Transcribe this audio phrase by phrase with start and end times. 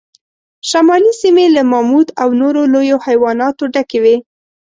[0.69, 4.15] شمالي سیمې له ماموت او نورو لویو حیواناتو ډکې وې.